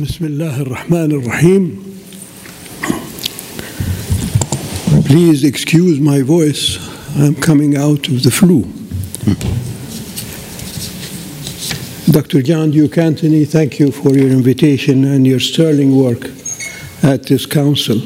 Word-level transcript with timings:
بسم 0.00 0.24
الله 0.24 0.62
الرحمن 0.62 1.12
الرحيم. 1.12 1.78
Please 5.04 5.44
excuse 5.44 6.00
my 6.00 6.22
voice. 6.22 6.78
I'm 7.16 7.34
coming 7.34 7.76
out 7.76 8.08
of 8.08 8.22
the 8.22 8.30
flu. 8.30 8.64
Dr. 12.10 12.42
John 12.42 12.70
Duke 12.70 12.98
Anthony, 12.98 13.44
thank 13.44 13.78
you 13.78 13.90
for 13.90 14.10
your 14.10 14.28
invitation 14.30 15.04
and 15.04 15.26
your 15.26 15.40
sterling 15.40 15.96
work 15.96 16.24
at 17.02 17.22
this 17.24 17.46
council. 17.46 18.00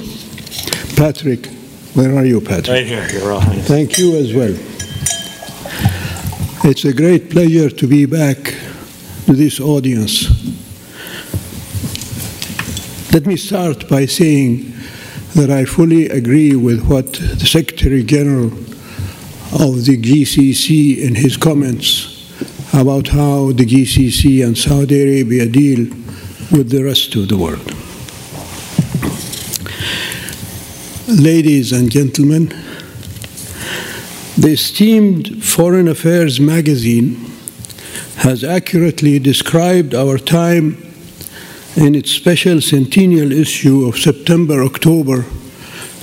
Patrick, 0.97 1.47
where 1.95 2.15
are 2.17 2.25
you, 2.25 2.41
Patrick? 2.41 2.69
Right 2.69 2.87
here, 2.87 3.09
Your 3.11 3.33
Honor. 3.33 3.55
Thank 3.63 3.99
you 3.99 4.17
as 4.17 4.33
well. 4.35 4.55
It's 6.69 6.85
a 6.85 6.93
great 6.93 7.31
pleasure 7.31 7.71
to 7.71 7.87
be 7.87 8.07
back 8.07 8.55
to 9.27 9.35
this 9.35 9.61
audience. 9.61 10.30
Let 13.14 13.26
me 13.26 13.36
start 13.36 13.90
by 13.90 14.06
saying 14.06 14.72
that 15.36 15.50
I 15.50 15.66
fully 15.66 16.08
agree 16.08 16.56
with 16.56 16.88
what 16.88 17.12
the 17.12 17.46
Secretary 17.46 18.04
General 18.04 18.48
of 18.48 19.84
the 19.84 20.02
GCC 20.02 20.98
in 20.98 21.16
his 21.16 21.36
comments 21.36 22.32
about 22.74 23.10
how 23.10 23.52
the 23.52 23.66
GCC 23.66 24.46
and 24.46 24.58
Saudi 24.58 25.02
Arabia 25.02 25.46
deal 25.46 25.90
with 26.54 26.70
the 26.70 26.86
rest 26.86 27.14
of 27.16 27.28
the 27.28 27.36
world. 27.36 27.60
Ladies 31.10 31.74
and 31.74 31.92
gentlemen, 31.92 32.48
the 34.38 34.52
esteemed 34.54 35.44
Foreign 35.44 35.90
Affairs 35.90 36.40
magazine 36.40 37.18
has 38.20 38.46
accurately 38.46 39.20
described 39.20 39.94
our 39.94 40.18
time 40.18 40.91
in 41.76 41.96
its 41.96 42.12
special 42.12 42.60
centennial 42.60 43.32
issue 43.32 43.86
of 43.86 43.98
September 43.98 44.64
October 44.64 45.24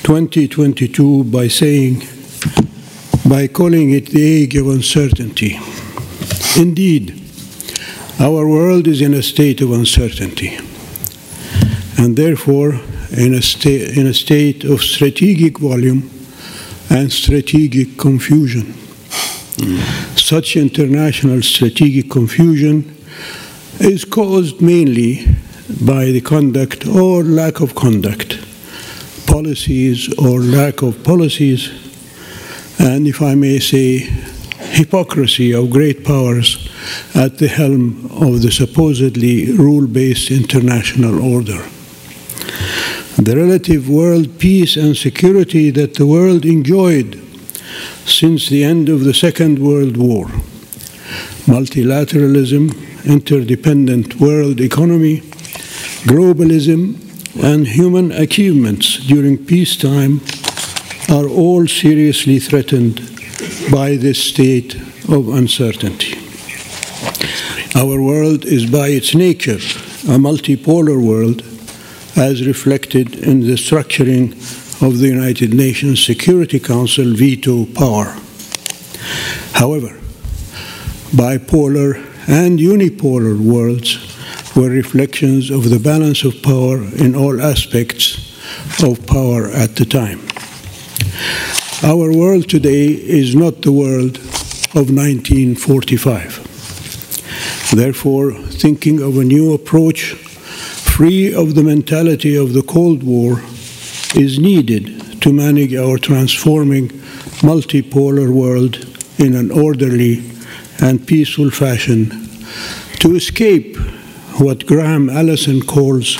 2022 0.02 1.24
by 1.24 1.46
saying, 1.46 2.02
by 3.28 3.46
calling 3.46 3.90
it 3.90 4.06
the 4.06 4.42
age 4.42 4.56
of 4.56 4.66
uncertainty. 4.68 5.58
Indeed, 6.56 7.20
our 8.18 8.48
world 8.48 8.88
is 8.88 9.02
in 9.02 9.12
a 9.12 9.22
state 9.22 9.60
of 9.60 9.70
uncertainty, 9.72 10.58
and 11.98 12.16
therefore 12.16 12.80
in 13.10 13.34
a, 13.34 13.42
sta- 13.42 13.92
in 13.92 14.06
a 14.06 14.14
state 14.14 14.64
of 14.64 14.80
strategic 14.80 15.58
vacuum 15.58 16.10
and 16.88 17.12
strategic 17.12 17.98
confusion. 17.98 18.72
Such 20.16 20.56
international 20.56 21.42
strategic 21.42 22.10
confusion 22.10 22.96
is 23.80 24.04
caused 24.06 24.62
mainly 24.62 25.26
by 25.84 26.06
the 26.06 26.20
conduct 26.20 26.86
or 26.86 27.22
lack 27.22 27.60
of 27.60 27.74
conduct, 27.74 28.38
policies 29.26 30.12
or 30.18 30.40
lack 30.40 30.82
of 30.82 31.04
policies, 31.04 31.70
and 32.78 33.06
if 33.06 33.20
I 33.20 33.34
may 33.34 33.58
say, 33.58 34.08
hypocrisy 34.70 35.52
of 35.52 35.70
great 35.70 36.04
powers 36.04 36.68
at 37.14 37.38
the 37.38 37.48
helm 37.48 38.06
of 38.12 38.42
the 38.42 38.50
supposedly 38.50 39.52
rule 39.52 39.86
based 39.86 40.30
international 40.30 41.22
order. 41.22 41.62
The 43.18 43.34
relative 43.36 43.88
world 43.90 44.38
peace 44.38 44.76
and 44.76 44.96
security 44.96 45.70
that 45.70 45.94
the 45.94 46.06
world 46.06 46.44
enjoyed 46.44 47.20
since 48.06 48.48
the 48.48 48.64
end 48.64 48.88
of 48.88 49.04
the 49.04 49.12
Second 49.12 49.58
World 49.58 49.96
War, 49.96 50.26
multilateralism, 51.46 53.04
interdependent 53.04 54.16
world 54.16 54.60
economy, 54.60 55.27
globalism, 56.04 56.96
and 57.42 57.66
human 57.66 58.10
achievements 58.12 58.98
during 59.06 59.38
peacetime 59.38 60.20
are 61.10 61.28
all 61.28 61.66
seriously 61.66 62.38
threatened 62.38 62.96
by 63.70 63.96
this 63.96 64.22
state 64.22 64.74
of 65.08 65.28
uncertainty. 65.28 66.18
Our 67.74 68.00
world 68.00 68.44
is 68.44 68.66
by 68.66 68.88
its 68.88 69.14
nature 69.14 69.60
a 70.08 70.18
multipolar 70.18 71.00
world 71.00 71.42
as 72.16 72.46
reflected 72.46 73.14
in 73.16 73.40
the 73.40 73.56
structuring 73.56 74.32
of 74.82 74.98
the 74.98 75.08
United 75.08 75.54
Nations 75.54 76.04
Security 76.04 76.58
Council 76.58 77.14
veto 77.14 77.66
power. 77.66 78.16
However, 79.52 79.98
bipolar 81.12 81.96
and 82.28 82.58
unipolar 82.58 83.38
worlds 83.38 84.07
were 84.58 84.70
reflections 84.70 85.50
of 85.50 85.68
the 85.70 85.78
balance 85.78 86.24
of 86.24 86.42
power 86.42 86.82
in 86.96 87.14
all 87.14 87.40
aspects 87.40 88.34
of 88.82 89.06
power 89.06 89.46
at 89.50 89.76
the 89.76 89.84
time. 89.84 90.18
Our 91.84 92.12
world 92.12 92.48
today 92.48 92.86
is 92.86 93.36
not 93.36 93.62
the 93.62 93.70
world 93.70 94.16
of 94.74 94.90
1945. 94.90 97.70
Therefore, 97.72 98.32
thinking 98.32 99.00
of 99.00 99.16
a 99.16 99.22
new 99.22 99.54
approach 99.54 100.14
free 100.94 101.32
of 101.32 101.54
the 101.54 101.62
mentality 101.62 102.34
of 102.34 102.52
the 102.52 102.62
Cold 102.62 103.04
War 103.04 103.40
is 104.16 104.40
needed 104.40 105.22
to 105.22 105.32
manage 105.32 105.76
our 105.76 105.98
transforming 105.98 106.88
multipolar 107.46 108.32
world 108.32 108.84
in 109.18 109.36
an 109.36 109.52
orderly 109.52 110.24
and 110.80 111.06
peaceful 111.06 111.52
fashion 111.52 112.10
to 112.98 113.14
escape 113.14 113.76
what 114.38 114.66
Graham 114.66 115.10
Allison 115.10 115.60
calls 115.62 116.14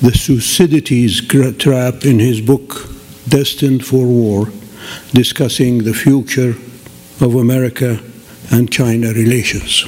the 0.00 0.10
Thucydides 0.10 1.20
trap 1.58 2.04
in 2.04 2.18
his 2.18 2.40
book 2.40 2.88
Destined 3.28 3.84
for 3.84 4.06
War, 4.06 4.48
discussing 5.12 5.84
the 5.84 5.92
future 5.92 6.56
of 7.20 7.34
America 7.34 8.00
and 8.50 8.72
China 8.72 9.12
relations. 9.12 9.84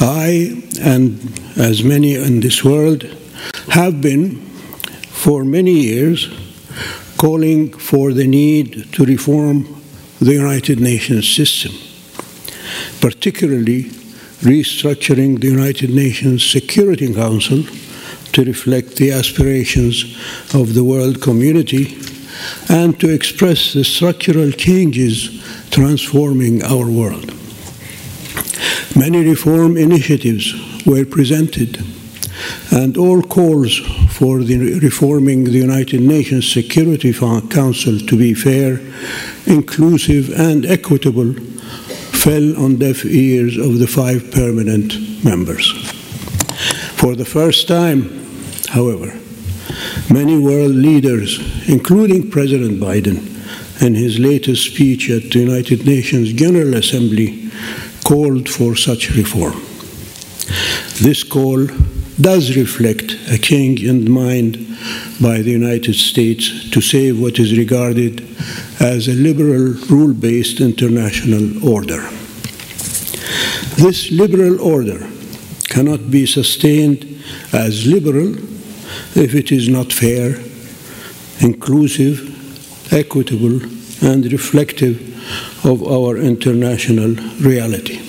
I, 0.00 0.62
and 0.82 1.40
as 1.56 1.82
many 1.82 2.14
in 2.14 2.40
this 2.40 2.62
world, 2.62 3.04
have 3.70 4.02
been 4.02 4.36
for 5.08 5.44
many 5.44 5.72
years 5.72 6.28
calling 7.16 7.72
for 7.72 8.12
the 8.12 8.26
need 8.26 8.92
to 8.92 9.04
reform 9.04 9.82
the 10.20 10.34
United 10.34 10.78
Nations 10.78 11.26
system, 11.26 11.72
particularly 13.00 13.90
restructuring 14.40 15.40
the 15.40 15.48
United 15.48 15.90
Nations 15.90 16.48
Security 16.48 17.12
Council 17.12 17.62
to 18.32 18.44
reflect 18.44 18.96
the 18.96 19.12
aspirations 19.12 20.16
of 20.54 20.74
the 20.74 20.84
world 20.84 21.20
community 21.20 21.98
and 22.68 22.98
to 23.00 23.08
express 23.08 23.74
the 23.74 23.84
structural 23.84 24.50
changes 24.50 25.42
transforming 25.70 26.62
our 26.62 26.88
world. 26.88 27.34
Many 28.96 29.24
reform 29.24 29.76
initiatives 29.76 30.54
were 30.86 31.04
presented, 31.04 31.84
and 32.70 32.96
all 32.96 33.22
calls 33.22 33.78
for 34.10 34.42
the 34.42 34.78
reforming 34.80 35.44
the 35.44 35.50
United 35.50 36.00
Nations 36.00 36.50
Security 36.50 37.12
Council 37.12 37.98
to 37.98 38.16
be 38.16 38.32
fair, 38.32 38.80
inclusive, 39.46 40.30
and 40.30 40.64
equitable 40.64 41.34
fell 42.20 42.54
on 42.62 42.76
deaf 42.76 43.06
ears 43.06 43.56
of 43.56 43.78
the 43.78 43.86
five 43.86 44.30
permanent 44.30 44.92
members. 45.24 45.72
For 47.00 47.16
the 47.16 47.24
first 47.24 47.66
time, 47.66 48.10
however, 48.68 49.18
many 50.12 50.36
world 50.36 50.74
leaders, 50.74 51.40
including 51.66 52.30
President 52.30 52.78
Biden, 52.78 53.26
in 53.80 53.94
his 53.94 54.18
latest 54.18 54.66
speech 54.66 55.08
at 55.08 55.30
the 55.30 55.38
United 55.38 55.86
Nations 55.86 56.34
General 56.34 56.74
Assembly, 56.74 57.50
called 58.04 58.50
for 58.50 58.76
such 58.76 59.16
reform. 59.16 59.54
This 61.00 61.22
call 61.24 61.68
does 62.20 62.54
reflect 62.54 63.16
a 63.30 63.38
change 63.38 63.82
in 63.82 64.10
mind 64.10 64.58
by 65.22 65.40
the 65.40 65.50
United 65.50 65.94
States 65.94 66.68
to 66.70 66.80
save 66.80 67.18
what 67.18 67.38
is 67.38 67.56
regarded 67.56 68.20
as 68.80 69.08
a 69.08 69.12
liberal, 69.12 69.74
rule 69.88 70.14
based 70.14 70.60
international 70.60 71.66
order. 71.66 72.08
This 73.80 74.10
liberal 74.10 74.60
order 74.60 75.08
cannot 75.70 76.10
be 76.10 76.26
sustained 76.26 77.24
as 77.54 77.86
liberal 77.86 78.36
if 79.16 79.34
it 79.34 79.50
is 79.50 79.70
not 79.70 79.90
fair, 79.90 80.38
inclusive, 81.40 82.92
equitable, 82.92 83.58
and 84.06 84.30
reflective 84.30 85.00
of 85.64 85.82
our 85.82 86.18
international 86.18 87.14
reality. 87.40 88.00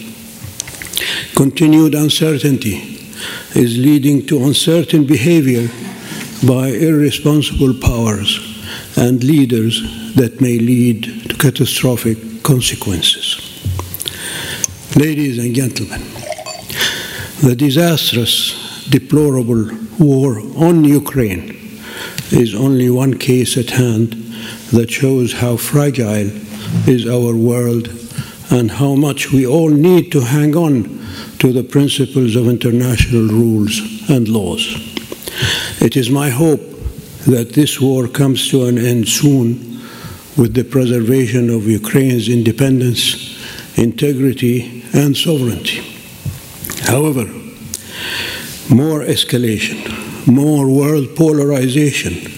Continued 1.36 1.96
uncertainty 1.96 3.08
is 3.56 3.78
leading 3.78 4.26
to 4.26 4.44
uncertain 4.44 5.06
behavior 5.06 5.70
by 6.46 6.68
irresponsible 6.68 7.76
powers 7.76 8.40
and 8.98 9.24
leaders 9.24 9.82
that 10.16 10.42
may 10.42 10.60
lead 10.60 11.30
to 11.30 11.36
catastrophic 11.38 12.44
consequences. 12.44 13.41
Ladies 14.98 15.40
and 15.40 15.56
gentlemen, 15.56 16.02
the 17.42 17.56
disastrous 17.56 18.86
deplorable 18.90 19.70
war 19.98 20.42
on 20.58 20.84
Ukraine 20.84 21.80
is 22.30 22.54
only 22.54 22.90
one 22.90 23.14
case 23.18 23.58
at 23.58 23.70
hand 23.70 24.12
that 24.72 24.92
shows 24.92 25.32
how 25.32 25.56
fragile 25.56 26.30
is 26.90 27.08
our 27.08 27.34
world 27.38 27.88
and 28.50 28.70
how 28.70 28.96
much 28.96 29.32
we 29.32 29.48
all 29.48 29.70
need 29.70 30.12
to 30.12 30.20
hang 30.20 30.58
on 30.58 30.84
to 31.40 31.54
the 31.54 31.64
principles 31.64 32.36
of 32.36 32.50
international 32.50 33.30
rules 33.30 33.80
and 34.10 34.28
laws. 34.28 34.76
It 35.82 35.96
is 35.96 36.10
my 36.10 36.30
hope 36.30 36.60
that 37.28 37.54
this 37.54 37.80
war 37.80 38.10
comes 38.10 38.50
to 38.50 38.66
an 38.66 38.78
end 38.78 39.08
soon 39.08 39.80
with 40.36 40.54
the 40.54 40.66
preservation 40.66 41.50
of 41.50 41.66
Ukraine's 41.66 42.28
independence, 42.28 43.40
integrity, 43.78 44.81
and 44.94 45.16
sovereignty. 45.16 45.82
However, 46.84 47.26
more 48.70 49.02
escalation, 49.02 50.28
more 50.28 50.70
world 50.70 51.16
polarization, 51.16 52.32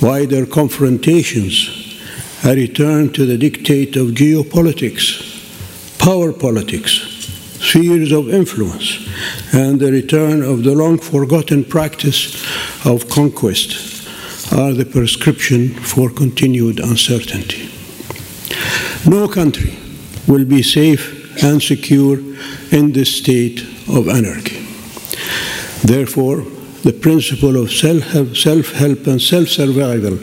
wider 0.00 0.46
confrontations, 0.46 2.00
a 2.44 2.54
return 2.54 3.12
to 3.12 3.26
the 3.26 3.36
dictate 3.36 3.96
of 3.96 4.08
geopolitics, 4.08 5.98
power 5.98 6.32
politics, 6.32 6.92
spheres 7.60 8.12
of 8.12 8.32
influence, 8.32 9.06
and 9.52 9.78
the 9.78 9.92
return 9.92 10.42
of 10.42 10.64
the 10.64 10.74
long 10.74 10.98
forgotten 10.98 11.64
practice 11.64 12.42
of 12.86 13.08
conquest 13.10 14.00
are 14.52 14.72
the 14.72 14.86
prescription 14.86 15.68
for 15.68 16.10
continued 16.10 16.80
uncertainty. 16.80 17.70
No 19.06 19.28
country 19.28 19.78
will 20.26 20.44
be 20.44 20.62
safe 20.62 21.19
and 21.42 21.62
secure 21.62 22.18
in 22.70 22.92
this 22.92 23.16
state 23.16 23.60
of 23.88 24.08
anarchy. 24.08 24.66
Therefore, 25.84 26.44
the 26.82 26.92
principle 26.92 27.56
of 27.56 27.72
self 27.72 28.72
help 28.72 29.06
and 29.06 29.20
self 29.20 29.48
survival 29.48 30.18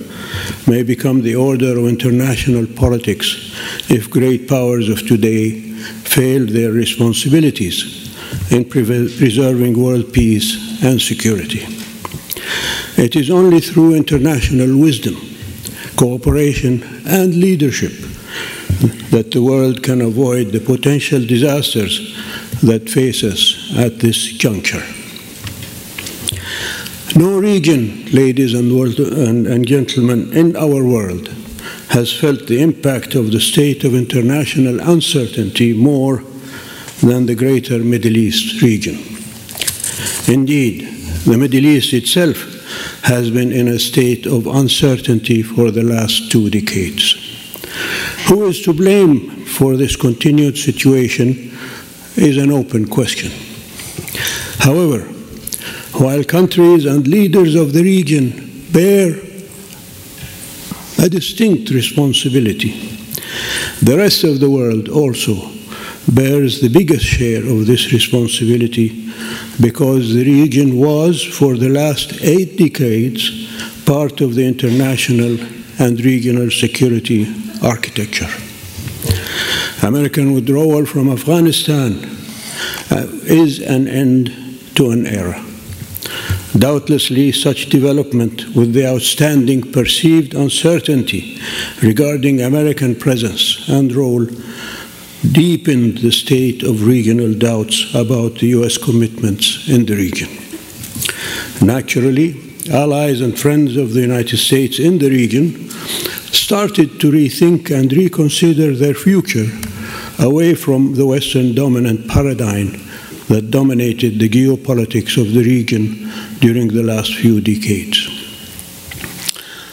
may 0.67 0.83
become 0.83 1.21
the 1.21 1.35
order 1.35 1.77
of 1.77 1.87
international 1.87 2.65
politics 2.65 3.53
if 3.89 4.09
great 4.09 4.47
powers 4.47 4.89
of 4.89 5.07
today 5.07 5.61
fail 6.03 6.45
their 6.45 6.71
responsibilities 6.71 8.07
in 8.51 8.65
preserving 8.65 9.79
world 9.79 10.11
peace 10.13 10.83
and 10.83 10.99
security. 10.99 11.65
It 12.97 13.15
is 13.15 13.29
only 13.29 13.59
through 13.59 13.93
international 13.93 14.75
wisdom, 14.77 15.15
cooperation, 15.95 16.83
and 17.05 17.35
leadership 17.35 17.93
that 19.11 19.31
the 19.31 19.41
world 19.41 19.83
can 19.83 20.01
avoid 20.01 20.51
the 20.51 20.59
potential 20.59 21.25
disasters 21.25 22.15
that 22.61 22.89
face 22.89 23.23
us 23.23 23.73
at 23.77 23.99
this 23.99 24.17
juncture. 24.33 24.83
No 27.15 27.39
region, 27.39 28.05
ladies 28.11 28.53
and, 28.53 28.75
world, 28.75 28.99
and, 28.99 29.47
and 29.47 29.67
gentlemen, 29.67 30.31
in 30.33 30.55
our 30.55 30.83
world 30.83 31.29
has 31.89 32.13
felt 32.13 32.47
the 32.47 32.61
impact 32.61 33.15
of 33.15 33.31
the 33.31 33.39
state 33.39 33.83
of 33.83 33.95
international 33.95 34.79
uncertainty 34.81 35.73
more 35.73 36.23
than 37.01 37.25
the 37.25 37.35
greater 37.35 37.79
Middle 37.79 38.17
East 38.17 38.61
region. 38.61 38.95
Indeed, 40.27 40.81
the 41.25 41.37
Middle 41.37 41.65
East 41.65 41.93
itself 41.93 42.37
has 43.03 43.31
been 43.31 43.51
in 43.51 43.67
a 43.67 43.79
state 43.79 44.25
of 44.25 44.45
uncertainty 44.45 45.41
for 45.41 45.71
the 45.71 45.83
last 45.83 46.31
two 46.31 46.49
decades. 46.49 47.26
Who 48.27 48.45
is 48.47 48.61
to 48.63 48.73
blame 48.73 49.45
for 49.45 49.77
this 49.77 49.95
continued 49.95 50.57
situation 50.57 51.55
is 52.17 52.35
an 52.35 52.51
open 52.51 52.85
question. 52.87 53.31
However, 54.59 55.03
while 55.93 56.25
countries 56.25 56.85
and 56.85 57.07
leaders 57.07 57.55
of 57.55 57.71
the 57.71 57.83
region 57.83 58.65
bear 58.73 59.15
a 60.99 61.07
distinct 61.07 61.69
responsibility, 61.69 62.71
the 63.81 63.95
rest 63.97 64.25
of 64.25 64.41
the 64.41 64.49
world 64.49 64.89
also 64.89 65.35
bears 66.11 66.59
the 66.59 66.69
biggest 66.69 67.05
share 67.05 67.45
of 67.45 67.65
this 67.65 67.93
responsibility 67.93 69.09
because 69.61 70.13
the 70.13 70.25
region 70.25 70.77
was, 70.77 71.23
for 71.23 71.55
the 71.55 71.69
last 71.69 72.21
eight 72.21 72.57
decades, 72.57 73.47
part 73.85 74.19
of 74.19 74.35
the 74.35 74.45
international 74.45 75.39
and 75.79 76.01
regional 76.01 76.51
security 76.51 77.46
architecture. 77.63 78.29
American 79.83 80.33
withdrawal 80.33 80.85
from 80.85 81.09
Afghanistan 81.09 82.03
uh, 82.91 83.07
is 83.23 83.59
an 83.59 83.87
end 83.87 84.31
to 84.75 84.91
an 84.91 85.05
era. 85.05 85.43
Doubtlessly, 86.57 87.31
such 87.31 87.69
development, 87.69 88.55
with 88.55 88.73
the 88.73 88.87
outstanding 88.87 89.71
perceived 89.71 90.33
uncertainty 90.33 91.39
regarding 91.83 92.41
American 92.41 92.95
presence 92.95 93.67
and 93.69 93.93
role, 93.93 94.25
deepened 95.31 95.99
the 95.99 96.11
state 96.11 96.63
of 96.63 96.87
regional 96.87 97.33
doubts 97.33 97.93
about 97.93 98.35
the 98.35 98.47
U.S. 98.47 98.77
commitments 98.77 99.69
in 99.69 99.85
the 99.85 99.95
region. 99.95 100.29
Naturally, 101.61 102.35
allies 102.71 103.21
and 103.21 103.37
friends 103.37 103.77
of 103.77 103.93
the 103.93 104.01
United 104.01 104.37
States 104.37 104.79
in 104.79 104.97
the 104.97 105.09
region 105.09 105.69
started 106.31 106.99
to 106.99 107.11
rethink 107.11 107.71
and 107.71 107.91
reconsider 107.91 108.75
their 108.75 108.93
future 108.93 109.47
away 110.19 110.55
from 110.55 110.95
the 110.95 111.05
Western 111.05 111.53
dominant 111.53 112.07
paradigm 112.07 112.71
that 113.27 113.51
dominated 113.51 114.19
the 114.19 114.29
geopolitics 114.29 115.17
of 115.21 115.33
the 115.33 115.43
region 115.43 116.11
during 116.39 116.69
the 116.69 116.83
last 116.83 117.13
few 117.15 117.41
decades. 117.41 118.07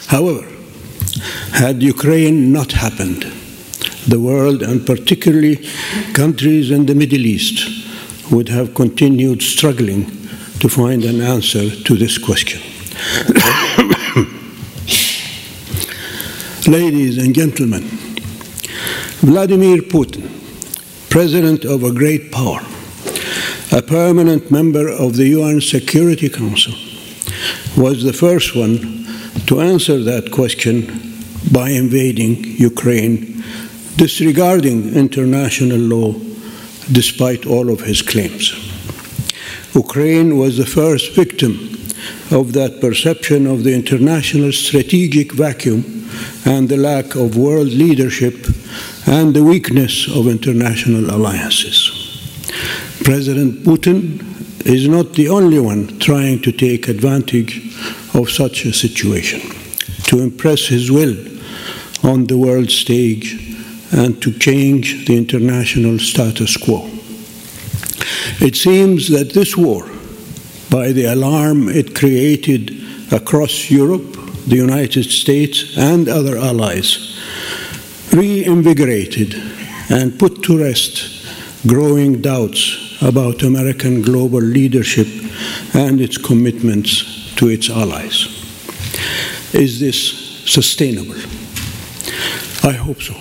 However, 0.07 0.45
had 1.53 1.81
Ukraine 1.81 2.51
not 2.51 2.73
happened, 2.73 3.23
the 4.07 4.19
world, 4.19 4.61
and 4.61 4.85
particularly 4.85 5.65
countries 6.13 6.69
in 6.69 6.85
the 6.85 6.95
Middle 6.95 7.25
East, 7.25 7.57
would 8.31 8.49
have 8.49 8.75
continued 8.75 9.41
struggling 9.41 10.05
to 10.59 10.69
find 10.69 11.03
an 11.05 11.21
answer 11.21 11.69
to 11.69 11.95
this 11.95 12.17
question. 12.17 12.61
Ladies 16.67 17.19
and 17.19 17.35
gentlemen, 17.35 17.83
Vladimir 19.21 19.83
Putin, 19.83 20.27
president 21.11 21.63
of 21.63 21.83
a 21.83 21.91
great 21.91 22.31
power, 22.31 22.59
a 23.71 23.83
permanent 23.83 24.49
member 24.49 24.89
of 24.89 25.15
the 25.15 25.27
UN 25.27 25.61
Security 25.61 26.27
Council, 26.27 26.73
was 27.77 28.03
the 28.03 28.13
first 28.13 28.55
one 28.55 29.05
to 29.45 29.61
answer 29.61 29.99
that 29.99 30.31
question 30.31 30.87
by 31.51 31.69
invading 31.69 32.43
Ukraine 32.57 33.43
disregarding 33.95 34.95
international 34.95 35.77
law 35.77 36.13
despite 36.91 37.45
all 37.45 37.69
of 37.69 37.81
his 37.81 38.01
claims. 38.01 38.53
Ukraine 39.75 40.35
was 40.35 40.57
the 40.57 40.65
first 40.65 41.13
victim 41.13 41.74
of 42.31 42.53
that 42.53 42.81
perception 42.81 43.45
of 43.45 43.63
the 43.63 43.73
international 43.73 44.51
strategic 44.51 45.31
vacuum 45.31 45.83
and 46.45 46.69
the 46.69 46.77
lack 46.77 47.15
of 47.15 47.37
world 47.37 47.67
leadership 47.67 48.35
and 49.05 49.35
the 49.35 49.43
weakness 49.43 50.07
of 50.07 50.27
international 50.27 51.09
alliances. 51.11 52.01
President 53.03 53.63
Putin 53.63 54.21
is 54.65 54.87
not 54.87 55.13
the 55.13 55.29
only 55.29 55.59
one 55.59 55.99
trying 55.99 56.41
to 56.41 56.51
take 56.51 56.87
advantage 56.87 57.57
of 58.15 58.29
such 58.29 58.65
a 58.65 58.73
situation 58.73 59.41
to 60.05 60.19
impress 60.21 60.67
his 60.67 60.91
will 60.91 61.15
on 62.03 62.25
the 62.25 62.37
world 62.37 62.71
stage 62.71 63.33
and 63.91 64.21
to 64.21 64.31
change 64.39 65.05
the 65.05 65.15
international 65.15 65.99
status 65.99 66.57
quo. 66.57 66.89
It 68.39 68.55
seems 68.55 69.09
that 69.09 69.33
this 69.33 69.55
war, 69.55 69.87
by 70.75 70.91
the 70.91 71.05
alarm 71.05 71.69
it 71.69 71.95
created 71.95 72.69
across 73.09 73.71
Europe, 73.71 74.11
the 74.45 74.57
United 74.57 75.05
States, 75.05 75.77
and 75.77 76.09
other 76.09 76.37
allies, 76.37 77.17
reinvigorated 78.11 79.33
and 79.89 80.19
put 80.19 80.43
to 80.43 80.59
rest 80.59 81.25
growing 81.65 82.21
doubts 82.21 82.61
about 83.01 83.41
American 83.41 84.01
global 84.01 84.41
leadership 84.41 85.07
and 85.73 86.01
its 86.01 86.17
commitments 86.17 87.33
to 87.37 87.47
its 87.47 87.69
allies. 87.69 88.27
Is 89.53 89.79
this 89.79 89.97
sustainable? 90.43 91.15
I 92.63 92.73
hope 92.73 93.01
so. 93.01 93.15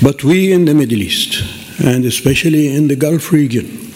But 0.00 0.22
we 0.22 0.52
in 0.52 0.66
the 0.66 0.74
Middle 0.74 1.02
East, 1.02 1.42
and 1.80 2.04
especially 2.04 2.72
in 2.76 2.86
the 2.86 2.94
Gulf 2.94 3.32
region, 3.32 3.87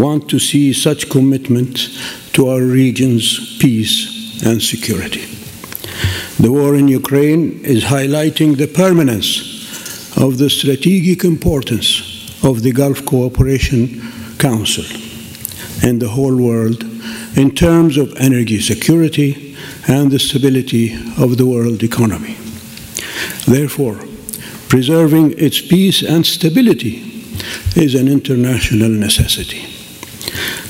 want 0.00 0.28
to 0.30 0.38
see 0.38 0.72
such 0.72 1.10
commitment 1.10 1.88
to 2.32 2.48
our 2.48 2.62
region's 2.62 3.58
peace 3.58 4.42
and 4.44 4.62
security. 4.62 5.26
The 6.38 6.50
war 6.50 6.74
in 6.74 6.88
Ukraine 6.88 7.60
is 7.62 7.84
highlighting 7.84 8.56
the 8.56 8.66
permanence 8.66 9.28
of 10.16 10.38
the 10.38 10.50
strategic 10.50 11.24
importance 11.24 11.88
of 12.42 12.62
the 12.62 12.72
Gulf 12.72 13.04
Cooperation 13.04 14.00
Council. 14.38 14.84
and 15.82 16.00
the 16.00 16.08
whole 16.08 16.36
world 16.36 16.82
in 17.36 17.50
terms 17.54 17.96
of 17.96 18.14
energy 18.16 18.60
security 18.60 19.56
and 19.88 20.10
the 20.10 20.18
stability 20.18 20.94
of 21.18 21.38
the 21.38 21.46
world 21.46 21.82
economy. 21.82 22.36
Therefore, 23.46 23.98
preserving 24.68 25.38
its 25.38 25.60
peace 25.60 26.02
and 26.02 26.26
stability 26.26 27.24
is 27.76 27.94
an 27.94 28.08
international 28.08 28.90
necessity. 28.90 29.79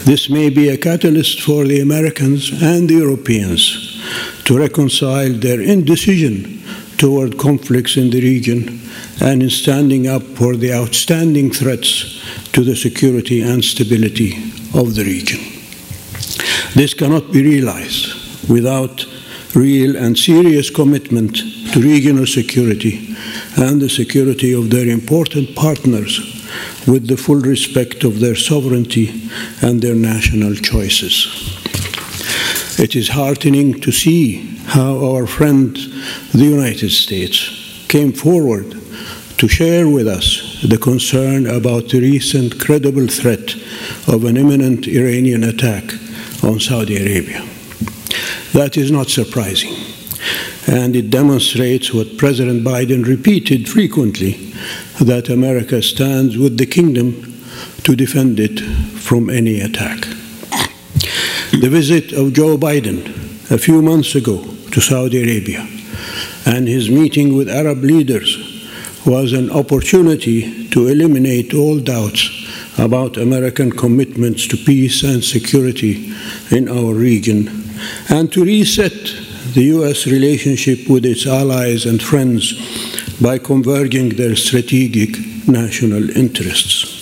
This 0.04 0.30
may 0.30 0.48
be 0.48 0.68
a 0.68 0.78
catalyst 0.78 1.42
for 1.42 1.64
the 1.64 1.80
Americans 1.80 2.50
and 2.62 2.88
the 2.88 2.94
Europeans 2.94 4.00
to 4.44 4.58
reconcile 4.58 5.32
their 5.32 5.60
indecision 5.60 6.62
toward 6.96 7.38
conflicts 7.38 7.96
in 7.96 8.10
the 8.10 8.20
region 8.20 8.80
and 9.20 9.42
in 9.42 9.50
standing 9.50 10.08
up 10.08 10.22
for 10.22 10.56
the 10.56 10.72
outstanding 10.72 11.50
threats 11.50 12.22
to 12.52 12.64
the 12.64 12.76
security 12.76 13.42
and 13.42 13.64
stability 13.64 14.32
of 14.74 14.94
the 14.94 15.04
region. 15.04 15.40
This 16.74 16.94
cannot 16.94 17.30
be 17.32 17.42
realized 17.42 18.48
without 18.48 19.06
real 19.54 19.96
and 19.96 20.16
serious 20.16 20.70
commitment 20.70 21.36
to 21.72 21.80
regional 21.80 22.26
security 22.26 23.14
and 23.56 23.80
the 23.80 23.88
security 23.88 24.52
of 24.52 24.70
their 24.70 24.88
important 24.88 25.54
partners 25.56 26.29
with 26.86 27.08
the 27.08 27.16
full 27.16 27.40
respect 27.40 28.04
of 28.04 28.20
their 28.20 28.36
sovereignty 28.36 29.28
and 29.62 29.80
their 29.80 29.94
national 29.94 30.54
choices. 30.54 31.26
It 32.78 32.96
is 32.96 33.08
heartening 33.08 33.80
to 33.80 33.92
see 33.92 34.56
how 34.66 35.14
our 35.14 35.26
friend, 35.26 35.76
the 36.32 36.44
United 36.44 36.90
States, 36.90 37.84
came 37.88 38.12
forward 38.12 38.76
to 39.38 39.48
share 39.48 39.88
with 39.88 40.06
us 40.06 40.60
the 40.62 40.78
concern 40.78 41.46
about 41.46 41.88
the 41.88 42.00
recent 42.00 42.60
credible 42.60 43.06
threat 43.06 43.54
of 44.06 44.24
an 44.24 44.36
imminent 44.36 44.86
Iranian 44.86 45.44
attack 45.44 45.94
on 46.42 46.60
Saudi 46.60 46.96
Arabia. 46.96 47.42
That 48.52 48.76
is 48.76 48.90
not 48.90 49.08
surprising, 49.08 49.74
and 50.66 50.94
it 50.94 51.10
demonstrates 51.10 51.92
what 51.92 52.18
President 52.18 52.64
Biden 52.64 53.06
repeated 53.06 53.68
frequently 53.68 54.32
that 55.00 55.28
America 55.28 55.82
stands 55.82 56.36
with 56.36 56.58
the 56.58 56.66
kingdom 56.66 57.22
to 57.84 57.96
defend 57.96 58.38
it 58.38 58.60
from 59.00 59.30
any 59.30 59.60
attack. 59.60 60.00
The 61.52 61.68
visit 61.70 62.12
of 62.12 62.32
Joe 62.32 62.56
Biden 62.56 63.50
a 63.50 63.58
few 63.58 63.82
months 63.82 64.14
ago 64.14 64.44
to 64.70 64.80
Saudi 64.80 65.22
Arabia 65.22 65.66
and 66.46 66.68
his 66.68 66.90
meeting 66.90 67.36
with 67.36 67.48
Arab 67.48 67.78
leaders 67.82 68.36
was 69.04 69.32
an 69.32 69.50
opportunity 69.50 70.68
to 70.68 70.88
eliminate 70.88 71.54
all 71.54 71.80
doubts 71.80 72.28
about 72.78 73.16
American 73.16 73.70
commitments 73.70 74.46
to 74.48 74.56
peace 74.56 75.02
and 75.02 75.24
security 75.24 76.12
in 76.50 76.68
our 76.68 76.94
region 76.94 77.48
and 78.08 78.32
to 78.32 78.44
reset 78.44 78.92
the 79.54 79.64
U.S. 79.76 80.06
relationship 80.06 80.88
with 80.88 81.04
its 81.04 81.26
allies 81.26 81.84
and 81.84 82.02
friends 82.02 82.54
by 83.20 83.38
converging 83.38 84.10
their 84.10 84.36
strategic 84.36 85.18
national 85.48 86.16
interests. 86.16 86.96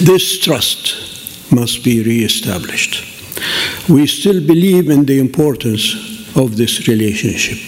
This 0.00 0.40
trust 0.40 1.52
must 1.52 1.84
be 1.84 2.02
reestablished. 2.02 3.04
We 3.88 4.06
still 4.06 4.40
believe 4.44 4.90
in 4.90 5.04
the 5.04 5.20
importance 5.20 6.36
of 6.36 6.56
this 6.56 6.88
relationship. 6.88 7.60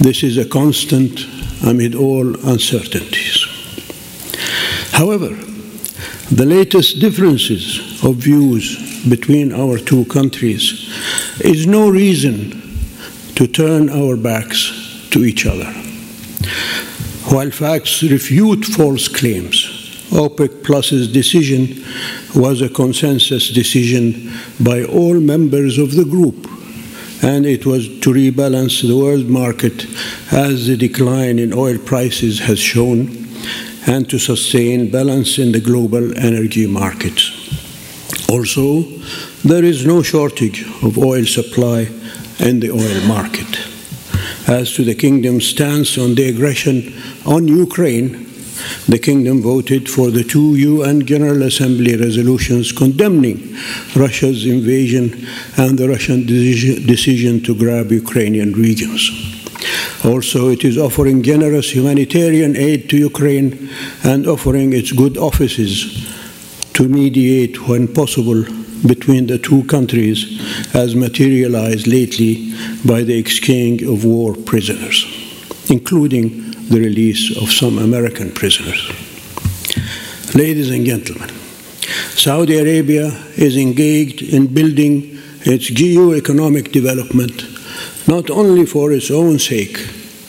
This 0.00 0.22
is 0.22 0.36
a 0.36 0.44
constant 0.44 1.20
amid 1.64 1.94
all 1.94 2.34
uncertainties. 2.48 3.46
However, 4.92 5.28
the 6.30 6.46
latest 6.46 6.98
differences 6.98 8.02
of 8.02 8.16
views 8.16 9.06
between 9.08 9.52
our 9.52 9.78
two 9.78 10.04
countries 10.06 10.91
is 11.44 11.66
no 11.66 11.88
reason 11.90 12.50
to 13.34 13.46
turn 13.46 13.90
our 13.90 14.16
backs 14.16 15.08
to 15.10 15.24
each 15.24 15.46
other. 15.46 15.70
While 17.30 17.50
facts 17.50 18.02
refute 18.02 18.64
false 18.64 19.08
claims, 19.08 20.08
OPEC 20.10 20.64
Plus's 20.64 21.10
decision 21.10 21.84
was 22.34 22.60
a 22.60 22.68
consensus 22.68 23.50
decision 23.50 24.32
by 24.60 24.84
all 24.84 25.18
members 25.20 25.78
of 25.78 25.94
the 25.94 26.04
group 26.04 26.48
and 27.22 27.46
it 27.46 27.64
was 27.64 27.86
to 28.00 28.12
rebalance 28.12 28.86
the 28.86 28.96
world 28.96 29.26
market 29.26 29.86
as 30.32 30.66
the 30.66 30.76
decline 30.76 31.38
in 31.38 31.52
oil 31.52 31.78
prices 31.78 32.40
has 32.40 32.58
shown, 32.58 33.28
and 33.86 34.10
to 34.10 34.18
sustain 34.18 34.90
balance 34.90 35.38
in 35.38 35.52
the 35.52 35.60
global 35.60 36.16
energy 36.18 36.66
markets. 36.66 37.41
Also, 38.28 38.82
there 39.44 39.64
is 39.64 39.84
no 39.84 40.02
shortage 40.02 40.62
of 40.82 40.98
oil 40.98 41.24
supply 41.24 41.88
in 42.38 42.60
the 42.60 42.70
oil 42.70 43.06
market. 43.06 43.46
As 44.48 44.72
to 44.74 44.84
the 44.84 44.94
kingdom's 44.94 45.46
stance 45.46 45.98
on 45.98 46.14
the 46.14 46.28
aggression 46.28 46.92
on 47.24 47.46
Ukraine, 47.48 48.26
the 48.88 48.98
kingdom 48.98 49.42
voted 49.42 49.88
for 49.88 50.10
the 50.10 50.24
two 50.24 50.56
UN 50.56 51.06
General 51.06 51.42
Assembly 51.42 51.96
resolutions 51.96 52.72
condemning 52.72 53.56
Russia's 53.96 54.46
invasion 54.46 55.26
and 55.56 55.78
the 55.78 55.88
Russian 55.88 56.26
decision 56.26 57.42
to 57.44 57.54
grab 57.54 57.90
Ukrainian 57.90 58.52
regions. 58.52 59.10
Also, 60.04 60.48
it 60.48 60.64
is 60.64 60.76
offering 60.78 61.22
generous 61.22 61.74
humanitarian 61.74 62.56
aid 62.56 62.90
to 62.90 62.96
Ukraine 62.96 63.70
and 64.02 64.26
offering 64.26 64.72
its 64.72 64.90
good 64.92 65.16
offices 65.16 66.08
to 66.74 66.88
mediate 66.88 67.68
when 67.68 67.86
possible 67.86 68.44
between 68.86 69.26
the 69.26 69.38
two 69.38 69.62
countries, 69.64 70.40
as 70.74 70.96
materialized 70.96 71.86
lately 71.86 72.52
by 72.84 73.02
the 73.02 73.16
exchange 73.16 73.82
of 73.82 74.04
war 74.04 74.34
prisoners, 74.34 75.06
including 75.70 76.50
the 76.68 76.80
release 76.80 77.36
of 77.40 77.50
some 77.50 77.78
American 77.78 78.32
prisoners. 78.32 78.90
Ladies 80.34 80.70
and 80.70 80.84
gentlemen, 80.84 81.28
Saudi 82.14 82.58
Arabia 82.58 83.08
is 83.36 83.56
engaged 83.56 84.22
in 84.22 84.46
building 84.52 85.18
its 85.44 85.66
geo-economic 85.66 86.72
development 86.72 87.44
not 88.06 88.30
only 88.30 88.66
for 88.66 88.92
its 88.92 89.10
own 89.10 89.38
sake, 89.38 89.78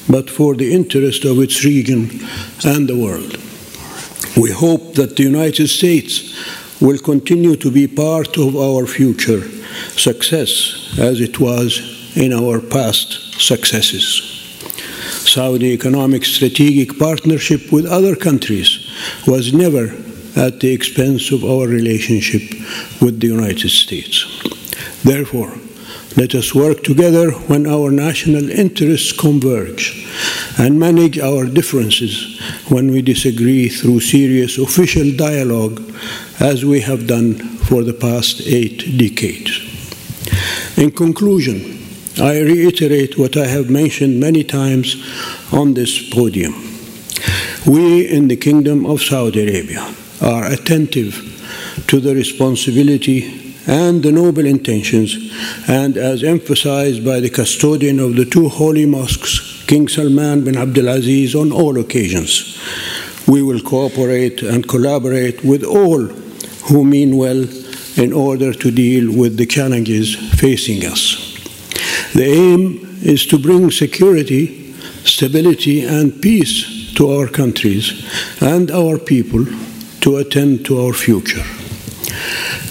but 0.10 0.30
for 0.30 0.56
the 0.56 0.74
interest 0.74 1.26
of 1.26 1.40
its 1.40 1.64
region 1.64 2.10
and 2.66 2.88
the 2.88 2.98
world. 2.98 3.38
We 4.36 4.52
hope 4.52 4.96
that 4.96 5.16
the 5.16 5.24
United 5.24 5.68
States 5.68 6.34
will 6.82 6.98
continue 6.98 7.56
to 7.58 7.70
be 7.72 7.88
part 7.88 8.38
of 8.38 8.56
our 8.56 8.88
future 8.88 9.42
success 9.96 10.98
as 10.98 11.22
it 11.22 11.40
was 11.40 12.16
in 12.16 12.34
our 12.34 12.60
past 12.60 13.40
successes. 13.40 14.30
Saudi 15.30 15.74
economic 15.74 16.26
strategic 16.26 16.98
partnership 16.98 17.72
with 17.72 17.86
other 17.86 18.16
countries 18.16 18.90
was 19.28 19.54
never 19.54 19.94
at 20.36 20.60
the 20.60 20.74
expense 20.74 21.32
of 21.32 21.44
our 21.44 21.68
relationship 21.68 22.42
with 23.02 23.20
the 23.20 23.28
United 23.28 23.70
States. 23.70 24.26
Therefore, 25.04 25.54
let 26.18 26.34
us 26.36 26.56
work 26.56 26.84
together 26.84 27.32
when 27.32 27.68
our 27.68 27.92
national 27.92 28.50
interests 28.50 29.12
converge 29.12 30.08
and 30.58 30.80
manage 30.80 31.20
our 31.20 31.46
differences 31.46 32.33
when 32.70 32.92
we 32.92 33.02
disagree 33.02 33.70
through 33.70 34.00
serious 34.00 34.58
official 34.58 35.16
dialogue, 35.16 35.82
as 36.40 36.66
we 36.66 36.82
have 36.82 37.08
done 37.08 37.36
for 37.68 37.84
the 37.84 37.94
past 37.94 38.42
eight 38.46 38.98
decades. 38.98 39.60
In 40.78 40.92
conclusion, 40.92 41.80
I 42.22 42.40
reiterate 42.42 43.18
what 43.18 43.38
I 43.38 43.48
have 43.48 43.70
mentioned 43.70 44.20
many 44.20 44.44
times 44.44 44.96
on 45.52 45.74
this 45.74 46.10
podium. 46.10 46.54
We 47.66 48.08
in 48.08 48.28
the 48.28 48.36
Kingdom 48.36 48.86
of 48.86 49.02
Saudi 49.02 49.42
Arabia 49.42 49.94
are 50.22 50.46
attentive 50.46 51.16
to 51.88 52.00
the 52.00 52.14
responsibility 52.14 53.56
and 53.66 54.04
the 54.04 54.12
noble 54.12 54.46
intentions, 54.46 55.16
and 55.68 55.96
as 55.98 56.24
emphasized 56.24 57.06
by 57.06 57.20
the 57.20 57.30
custodian 57.30 58.00
of 58.00 58.16
the 58.16 58.26
two 58.26 58.50
holy 58.50 58.86
mosques, 58.86 59.53
King 59.74 59.88
Salman 59.88 60.44
bin 60.44 60.54
Abdulaziz, 60.54 61.34
on 61.34 61.52
all 61.52 61.80
occasions, 61.80 62.62
we 63.28 63.42
will 63.42 63.60
cooperate 63.60 64.44
and 64.44 64.70
collaborate 64.70 65.44
with 65.44 65.64
all 65.64 65.98
who 66.68 66.86
mean 66.86 67.18
well 67.18 67.44
in 67.98 68.14
order 68.14 68.54
to 68.54 68.70
deal 68.70 69.12
with 69.12 69.36
the 69.36 69.48
challenges 69.48 70.14
facing 70.40 70.86
us. 70.86 71.18
The 72.14 72.24
aim 72.24 73.00
is 73.02 73.26
to 73.26 73.40
bring 73.40 73.72
security, 73.72 74.74
stability, 75.06 75.84
and 75.84 76.22
peace 76.22 76.94
to 76.94 77.10
our 77.10 77.28
countries 77.28 78.06
and 78.44 78.70
our 78.70 79.00
people 79.00 79.44
to 80.02 80.18
attend 80.18 80.68
to 80.68 80.86
our 80.86 80.94
future. 80.94 81.44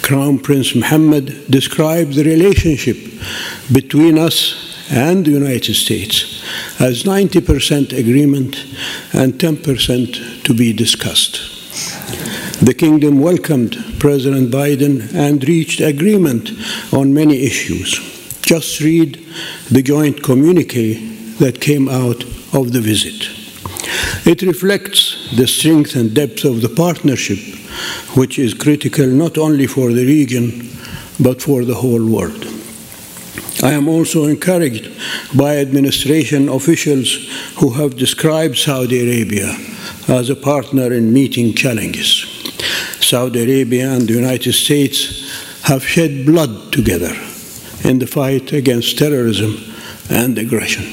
Crown 0.03 0.39
Prince 0.39 0.73
Mohammed 0.73 1.51
described 1.51 2.13
the 2.13 2.23
relationship 2.23 2.95
between 3.73 4.17
us 4.17 4.62
and 4.93 5.25
the 5.25 5.31
United 5.31 5.73
States 5.73 6.43
as 6.79 7.03
90% 7.03 7.97
agreement 7.97 8.63
and 9.11 9.33
10% 9.33 10.43
to 10.43 10.53
be 10.53 10.71
discussed. 10.71 11.41
The 12.63 12.75
Kingdom 12.75 13.19
welcomed 13.19 13.75
President 13.99 14.51
Biden 14.51 15.13
and 15.15 15.45
reached 15.47 15.81
agreement 15.81 16.51
on 16.93 17.13
many 17.13 17.43
issues. 17.43 17.99
Just 18.43 18.79
read 18.81 19.19
the 19.71 19.81
joint 19.81 20.21
communique 20.21 21.35
that 21.39 21.59
came 21.59 21.89
out 21.89 22.23
of 22.53 22.71
the 22.71 22.81
visit. 22.81 23.29
It 24.25 24.43
reflects 24.43 25.35
the 25.35 25.47
strength 25.47 25.95
and 25.95 26.13
depth 26.13 26.45
of 26.45 26.61
the 26.61 26.69
partnership, 26.69 27.39
which 28.15 28.37
is 28.37 28.53
critical 28.53 29.07
not 29.07 29.37
only 29.39 29.65
for 29.65 29.91
the 29.91 30.05
region, 30.05 30.69
but 31.19 31.41
for 31.41 31.65
the 31.65 31.75
whole 31.75 32.05
world. 32.05 32.52
I 33.63 33.71
am 33.71 33.87
also 33.87 34.25
encouraged 34.25 34.91
by 35.37 35.55
administration 35.55 36.49
officials 36.49 37.29
who 37.55 37.69
have 37.69 37.95
described 37.95 38.57
Saudi 38.57 38.99
Arabia 38.99 39.55
as 40.09 40.29
a 40.29 40.35
partner 40.35 40.91
in 40.91 41.13
meeting 41.13 41.53
challenges. 41.53 42.25
Saudi 42.99 43.41
Arabia 43.41 43.93
and 43.93 44.05
the 44.05 44.15
United 44.15 44.51
States 44.51 45.31
have 45.61 45.87
shed 45.87 46.25
blood 46.25 46.73
together 46.73 47.15
in 47.85 47.99
the 47.99 48.05
fight 48.05 48.51
against 48.51 48.97
terrorism 48.97 49.55
and 50.09 50.37
aggression. 50.37 50.83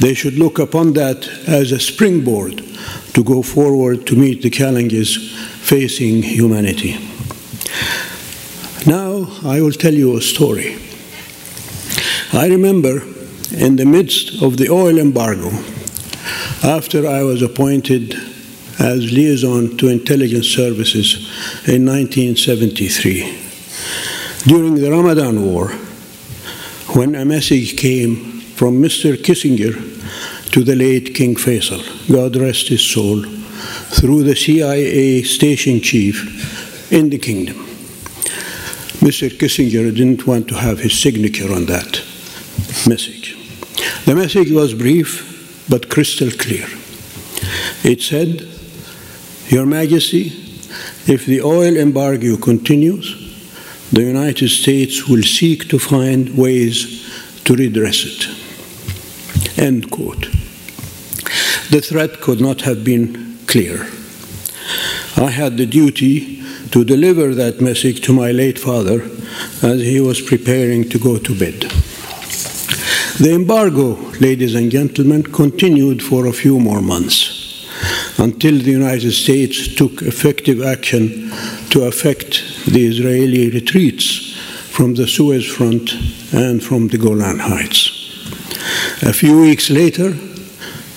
They 0.00 0.12
should 0.12 0.34
look 0.34 0.58
upon 0.58 0.92
that 0.92 1.26
as 1.48 1.72
a 1.72 1.80
springboard 1.80 2.62
to 3.14 3.24
go 3.24 3.40
forward 3.40 4.06
to 4.08 4.16
meet 4.16 4.42
the 4.42 4.50
challenges 4.50 5.16
facing 5.62 6.24
humanity. 6.24 6.98
Now, 8.86 9.30
I 9.42 9.62
will 9.62 9.72
tell 9.72 9.94
you 9.94 10.18
a 10.18 10.20
story. 10.20 10.83
I 12.34 12.48
remember 12.48 13.00
in 13.52 13.76
the 13.76 13.84
midst 13.84 14.42
of 14.42 14.56
the 14.56 14.68
oil 14.68 14.98
embargo, 14.98 15.50
after 16.64 17.06
I 17.06 17.22
was 17.22 17.42
appointed 17.42 18.14
as 18.80 19.12
liaison 19.12 19.76
to 19.76 19.86
intelligence 19.86 20.48
services 20.48 21.30
in 21.68 21.86
1973, 21.86 23.38
during 24.48 24.74
the 24.74 24.90
Ramadan 24.90 25.46
War, 25.46 25.68
when 26.98 27.14
a 27.14 27.24
message 27.24 27.76
came 27.76 28.40
from 28.56 28.82
Mr. 28.82 29.14
Kissinger 29.14 30.50
to 30.50 30.64
the 30.64 30.74
late 30.74 31.14
King 31.14 31.36
Faisal, 31.36 31.84
God 32.10 32.34
rest 32.34 32.66
his 32.66 32.82
soul, 32.82 33.22
through 33.22 34.24
the 34.24 34.34
CIA 34.34 35.22
station 35.22 35.80
chief 35.80 36.90
in 36.90 37.10
the 37.10 37.18
kingdom. 37.18 37.58
Mr. 38.98 39.30
Kissinger 39.30 39.94
didn't 39.94 40.26
want 40.26 40.48
to 40.48 40.56
have 40.56 40.80
his 40.80 40.98
signature 40.98 41.52
on 41.52 41.66
that 41.66 42.02
message. 42.88 43.36
The 44.04 44.14
message 44.14 44.50
was 44.50 44.74
brief 44.74 45.66
but 45.68 45.88
crystal 45.88 46.30
clear. 46.30 46.66
It 47.82 48.02
said, 48.02 48.48
Your 49.48 49.66
Majesty, 49.66 50.26
if 51.06 51.26
the 51.26 51.42
oil 51.42 51.76
embargo 51.76 52.36
continues, 52.36 53.22
the 53.92 54.02
United 54.02 54.48
States 54.48 55.08
will 55.08 55.22
seek 55.22 55.68
to 55.68 55.78
find 55.78 56.36
ways 56.36 57.04
to 57.44 57.54
redress 57.54 58.04
it. 58.04 59.58
End 59.58 59.90
quote. 59.90 60.28
The 61.70 61.80
threat 61.80 62.20
could 62.20 62.40
not 62.40 62.62
have 62.62 62.84
been 62.84 63.38
clearer. 63.46 63.86
I 65.16 65.30
had 65.30 65.56
the 65.56 65.66
duty 65.66 66.42
to 66.72 66.84
deliver 66.84 67.34
that 67.34 67.60
message 67.60 68.00
to 68.02 68.12
my 68.12 68.32
late 68.32 68.58
father 68.58 69.02
as 69.62 69.80
he 69.80 70.00
was 70.00 70.20
preparing 70.20 70.88
to 70.88 70.98
go 70.98 71.18
to 71.18 71.38
bed. 71.38 71.72
The 73.20 73.32
embargo, 73.32 73.94
ladies 74.18 74.56
and 74.56 74.72
gentlemen, 74.72 75.22
continued 75.22 76.02
for 76.02 76.26
a 76.26 76.32
few 76.32 76.58
more 76.58 76.82
months 76.82 77.64
until 78.18 78.58
the 78.58 78.72
United 78.72 79.12
States 79.12 79.72
took 79.76 80.02
effective 80.02 80.60
action 80.60 81.30
to 81.70 81.84
affect 81.84 82.42
the 82.66 82.84
Israeli 82.84 83.50
retreats 83.50 84.36
from 84.68 84.94
the 84.94 85.06
Suez 85.06 85.46
Front 85.46 85.92
and 86.32 86.60
from 86.60 86.88
the 86.88 86.98
Golan 86.98 87.38
Heights. 87.38 87.86
A 89.04 89.12
few 89.12 89.40
weeks 89.40 89.70
later, 89.70 90.10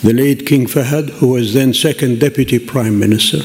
the 0.02 0.14
late 0.14 0.48
King 0.48 0.66
Fahd, 0.66 1.12
who 1.20 1.28
was 1.28 1.54
then 1.54 1.72
second 1.72 2.20
deputy 2.20 2.58
prime 2.58 2.98
minister, 2.98 3.42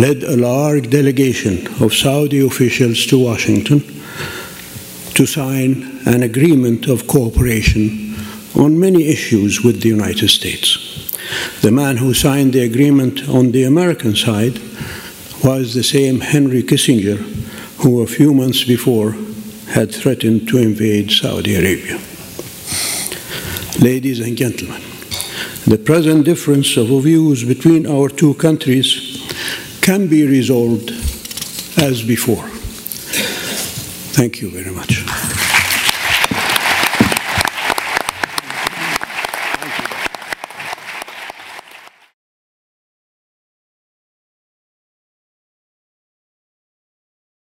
led 0.00 0.22
a 0.22 0.38
large 0.38 0.88
delegation 0.88 1.66
of 1.82 1.92
Saudi 1.92 2.40
officials 2.40 3.04
to 3.04 3.22
Washington 3.22 3.84
to 5.16 5.26
sign 5.26 6.00
an 6.06 6.22
agreement 6.22 6.86
of 6.86 7.06
cooperation 7.06 8.14
on 8.54 8.78
many 8.78 9.08
issues 9.08 9.62
with 9.62 9.82
the 9.82 9.88
United 9.88 10.28
States. 10.28 11.10
The 11.62 11.72
man 11.72 11.96
who 11.96 12.14
signed 12.14 12.52
the 12.52 12.64
agreement 12.64 13.28
on 13.28 13.52
the 13.52 13.64
American 13.64 14.14
side 14.14 14.60
was 15.42 15.74
the 15.74 15.82
same 15.82 16.20
Henry 16.20 16.62
Kissinger 16.62 17.18
who 17.78 18.02
a 18.02 18.06
few 18.06 18.32
months 18.32 18.64
before 18.64 19.12
had 19.68 19.94
threatened 19.94 20.48
to 20.48 20.58
invade 20.58 21.10
Saudi 21.10 21.54
Arabia. 21.56 21.98
Ladies 23.80 24.20
and 24.20 24.36
gentlemen, 24.36 24.80
the 25.66 25.78
present 25.78 26.24
difference 26.24 26.76
of 26.76 26.88
views 27.02 27.44
between 27.44 27.86
our 27.86 28.08
two 28.08 28.34
countries 28.34 29.22
can 29.82 30.06
be 30.06 30.26
resolved 30.26 30.90
as 31.78 32.02
before. 32.02 32.48
Thank 34.16 34.40
you 34.40 34.50
very 34.50 34.70
much. 34.70 34.95